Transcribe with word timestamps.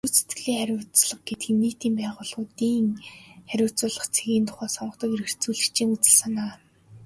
Гүйцэтгэлийн 0.03 0.59
хариуцлага 0.61 1.23
гэдэг 1.27 1.49
нь 1.53 1.61
нийтийн 1.61 1.93
байгууллагуудын 1.97 2.85
харьцуулах 3.51 4.07
цэгийн 4.15 4.45
тухай 4.47 4.69
сонгодог 4.75 5.09
эргэцүүлэгчдийн 5.15 5.89
үзэл 5.95 6.15
санаа. 6.21 6.51